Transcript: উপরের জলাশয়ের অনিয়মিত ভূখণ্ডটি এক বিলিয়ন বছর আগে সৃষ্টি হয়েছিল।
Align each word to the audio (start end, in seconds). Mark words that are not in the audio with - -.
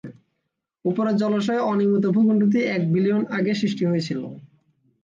উপরের 0.85 1.15
জলাশয়ের 1.15 1.67
অনিয়মিত 1.71 2.05
ভূখণ্ডটি 2.15 2.59
এক 2.75 2.81
বিলিয়ন 2.93 3.21
বছর 3.21 3.35
আগে 3.37 3.51
সৃষ্টি 3.61 3.83
হয়েছিল। 3.87 4.21